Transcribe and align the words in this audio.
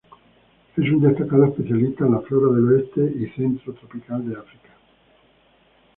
Es 0.77 0.83
un 0.91 1.03
destacado 1.03 1.45
especialista 1.45 2.05
en 2.07 2.13
la 2.13 2.21
flora 2.21 2.55
del 2.55 2.69
oeste 2.69 3.01
y 3.19 3.27
centro 3.37 3.71
tropical 3.75 4.27
de 4.27 4.35
África. 4.35 4.71